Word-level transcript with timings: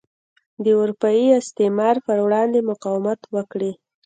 د 0.63 0.65
اروپايي 0.81 1.27
استعمار 1.41 1.95
پر 2.05 2.17
وړاندې 2.25 2.67
مقاومت 2.71 3.19
وکړي. 3.35 3.71